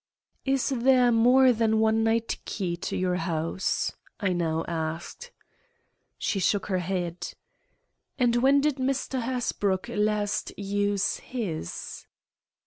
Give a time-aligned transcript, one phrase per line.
[0.45, 5.29] "Is there more than one night key to your house?" I now asked.
[6.17, 7.33] She shook her head.
[8.17, 9.21] "And when did Mr.
[9.21, 12.07] Hasbrouck last use his?"